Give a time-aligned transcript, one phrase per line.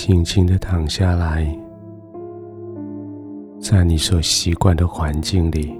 [0.00, 1.44] 轻轻的躺下来，
[3.60, 5.76] 在你所习惯的环境里，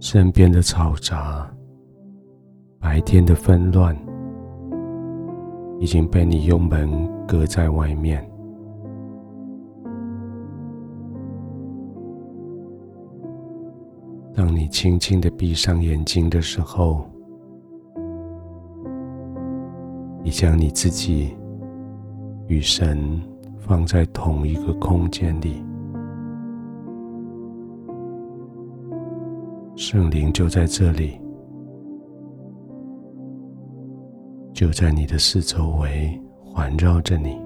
[0.00, 1.48] 身边的嘈杂，
[2.80, 3.96] 白天的纷乱，
[5.78, 8.28] 已经被你用门隔在外面。
[14.34, 17.06] 当你轻轻的闭上眼睛的时候，
[20.24, 21.36] 你将你自己
[22.46, 23.20] 与神
[23.58, 25.62] 放在同一个空间里，
[29.76, 31.20] 圣灵就在这里，
[34.54, 37.38] 就在你的四周围环绕着你，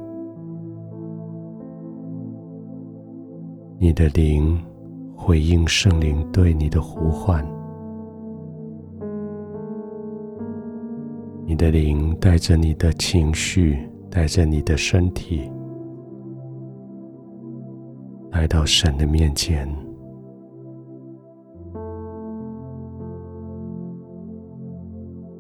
[3.77, 4.57] 你的灵
[5.17, 7.45] 回应圣灵对你的呼唤。
[11.49, 13.79] 你的灵带着你的情绪，
[14.11, 15.51] 带着你的身体，
[18.33, 19.67] 来到神的面前。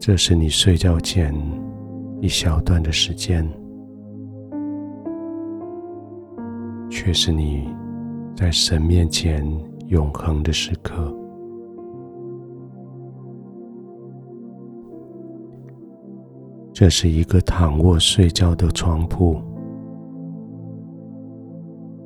[0.00, 1.34] 这是你睡觉前
[2.22, 3.46] 一小段的时间，
[6.88, 7.68] 却是你
[8.34, 9.46] 在神面前
[9.88, 11.14] 永恒的时刻。
[16.80, 19.36] 这是一个躺卧睡觉的床铺，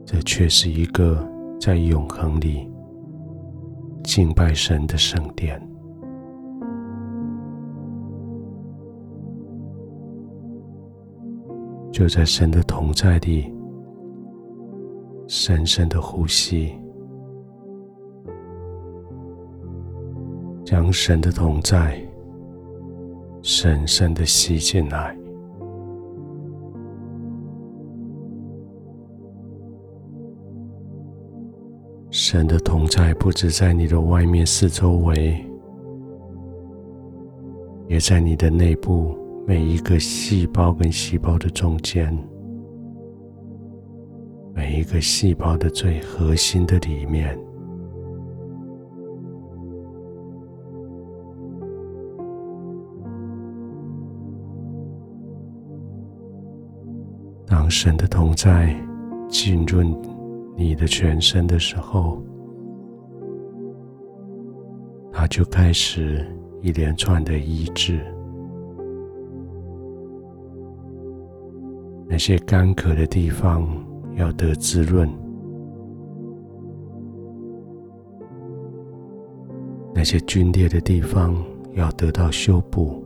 [0.06, 1.22] 这却是一个
[1.60, 2.66] 在永恒里
[4.02, 5.60] 敬拜神的圣殿。
[11.92, 13.52] 就在神的同在里，
[15.26, 16.72] 深深的呼吸，
[20.64, 22.02] 将神的同在。
[23.42, 25.16] 深深的吸进来，
[32.08, 35.44] 神的同在不止在你的外面四周围，
[37.88, 39.12] 也在你的内部
[39.44, 42.16] 每一个细胞跟细胞的中间，
[44.54, 47.36] 每一个细胞的最核心的里面。
[57.72, 58.76] 神的同在
[59.28, 59.90] 浸润
[60.54, 62.22] 你的全身的时候，
[65.10, 66.24] 他就开始
[66.60, 67.98] 一连串的医治。
[72.06, 73.66] 那些干渴的地方
[74.16, 75.08] 要得滋润，
[79.94, 81.34] 那些皲裂的地方
[81.72, 83.02] 要得到修补。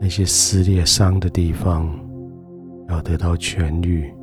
[0.00, 1.88] 那些撕裂伤的地方
[2.88, 4.14] 要得到痊愈，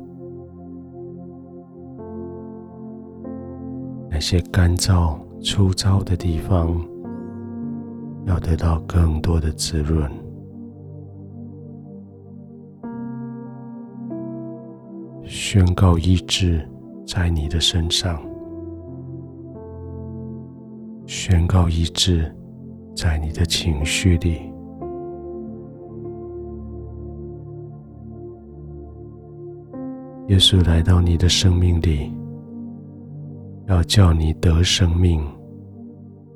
[4.10, 6.74] 那些干燥粗糙的地方
[8.24, 10.10] 要得到更多的滋润。
[15.24, 16.66] 宣告医治
[17.06, 18.18] 在你的身上，
[21.06, 22.34] 宣告医治
[22.96, 24.55] 在你的情绪里。
[30.28, 32.12] 耶稣来到你的生命里，
[33.66, 35.24] 要叫你得生命，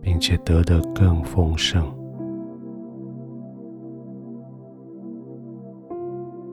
[0.01, 1.85] 并且得的更丰盛。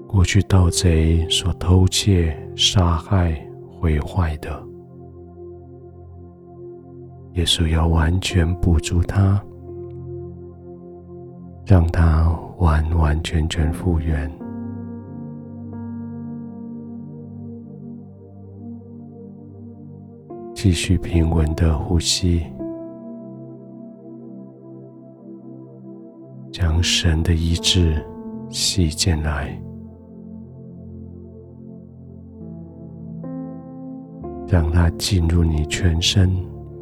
[0.07, 3.39] 过去盗贼所偷窃、杀害、
[3.69, 4.49] 毁坏的，
[7.33, 9.39] 耶稣要完全补足他，
[11.67, 14.27] 让他完完全全复原。
[20.59, 22.41] 继续平稳的呼吸，
[26.51, 28.03] 将神的医治
[28.49, 29.55] 吸进来，
[34.47, 36.27] 让它进入你全身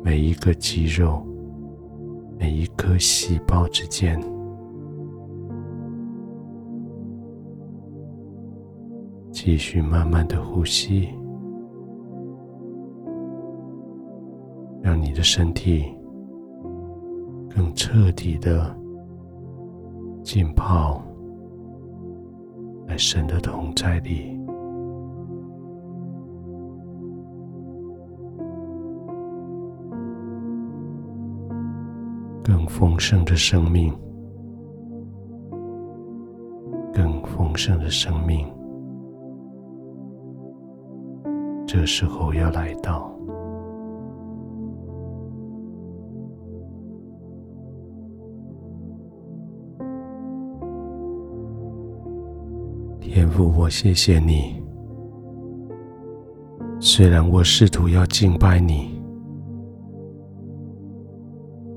[0.02, 1.22] 每一个肌肉、
[2.40, 4.18] 每一颗细胞之间。
[9.34, 11.10] 继续慢慢的呼吸。
[14.86, 15.84] 让你的身体
[17.50, 18.72] 更彻底的
[20.24, 21.04] 浸泡
[22.88, 24.40] 在神的同在里。
[32.44, 33.92] 更丰盛的生命
[36.94, 38.48] 更丰盛的生命
[41.66, 43.16] 这时候要来到。
[53.16, 54.62] 天父，我谢谢你。
[56.82, 59.02] 虽然我试图要敬拜你，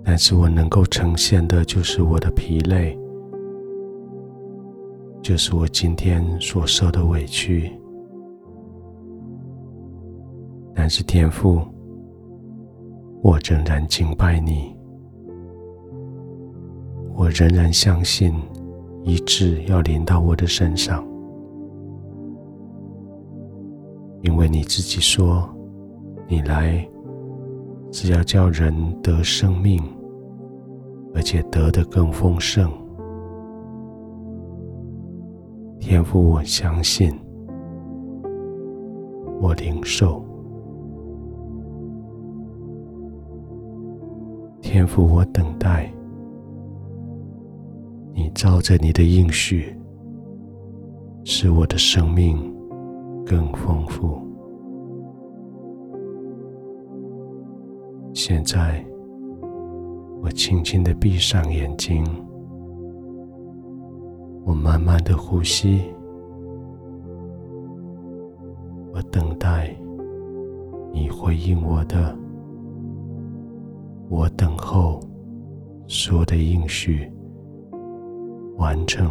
[0.02, 2.98] 但是我能够呈现的就是我的疲累，
[5.22, 7.70] 就是我今天所受的委屈。
[10.74, 11.62] 但是天父，
[13.22, 14.76] 我仍然敬拜你，
[17.14, 18.34] 我仍然相信
[19.04, 21.07] 医治要临到我的身上。
[24.22, 25.48] 因为你自己说，
[26.26, 26.86] 你来
[27.92, 29.82] 是要叫人得生命，
[31.14, 32.70] 而且得的更丰盛。
[35.78, 37.16] 天父，我相信，
[39.40, 40.22] 我领受。
[44.60, 45.90] 天父，我等待，
[48.12, 49.74] 你照着你的应许，
[51.24, 52.57] 使我的生命。
[53.28, 54.18] 更丰富。
[58.14, 58.82] 现在，
[60.22, 62.02] 我轻轻的闭上眼睛，
[64.46, 65.82] 我慢慢的呼吸，
[68.94, 69.76] 我等待
[70.90, 72.16] 你回应我的，
[74.08, 74.98] 我等候
[75.86, 77.12] 所有的应许
[78.56, 79.06] 完成。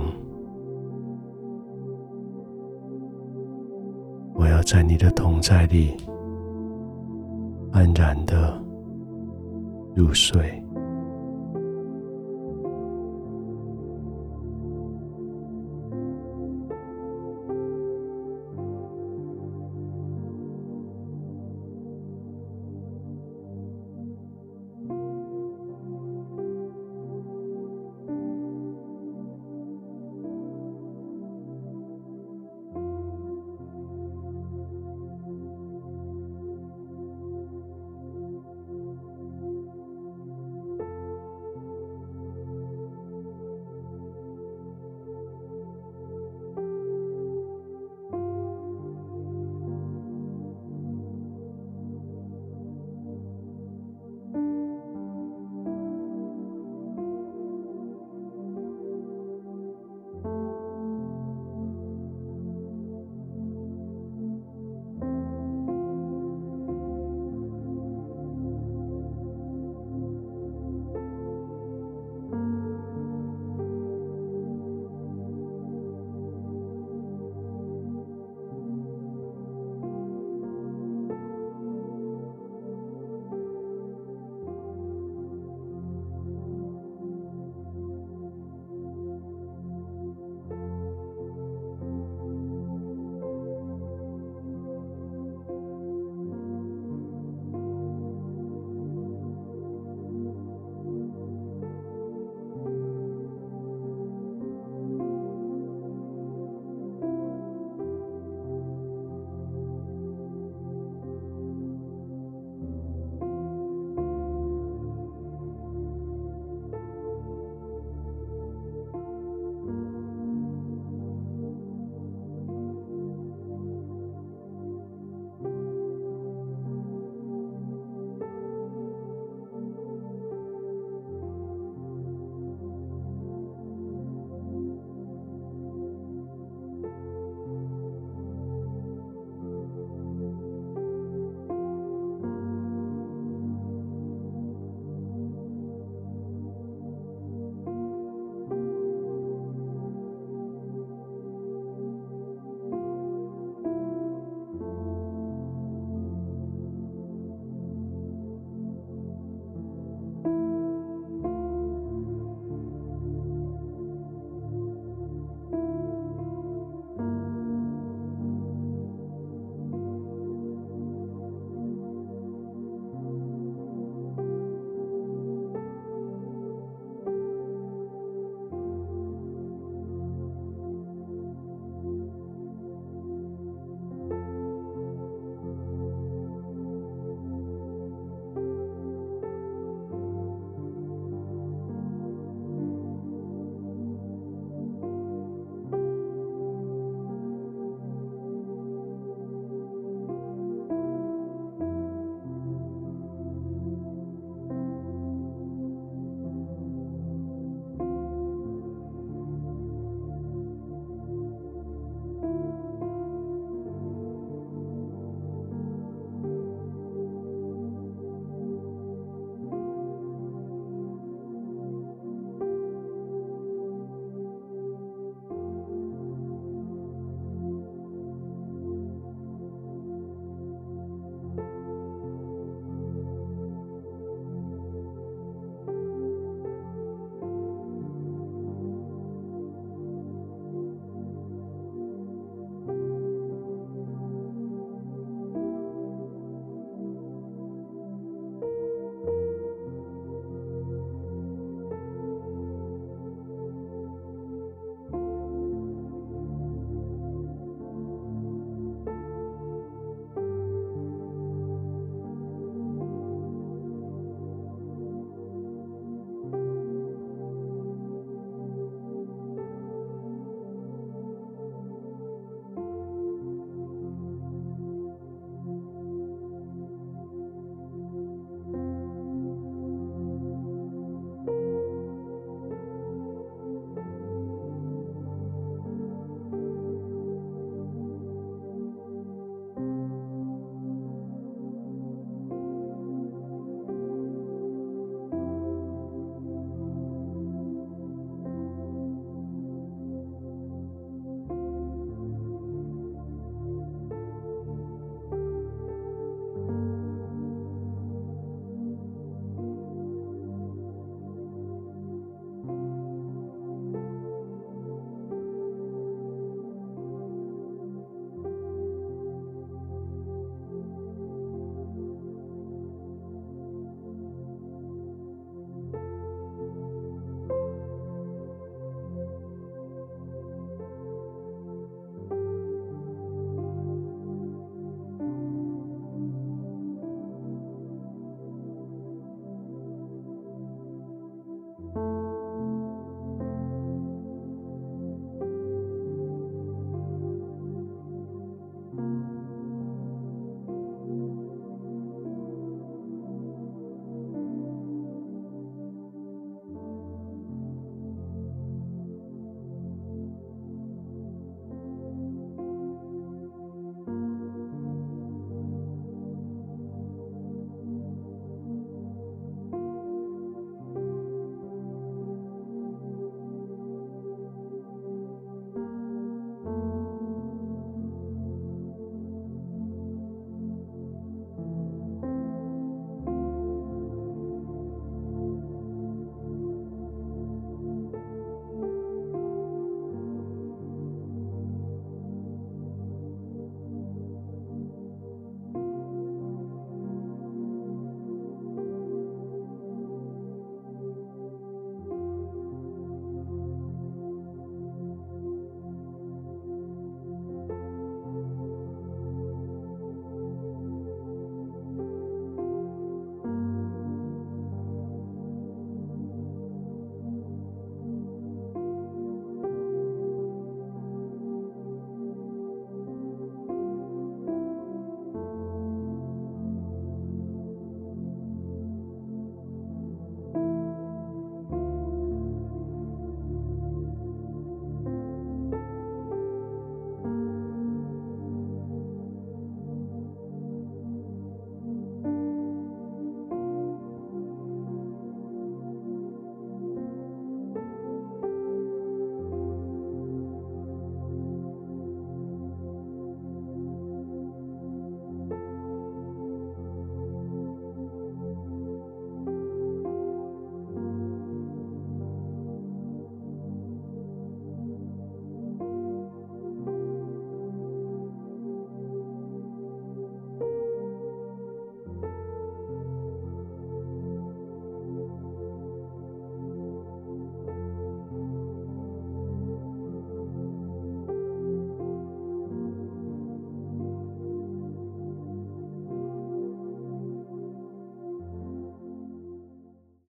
[4.67, 5.95] 在你的同在里
[7.71, 8.61] 安然的
[9.95, 10.61] 入睡。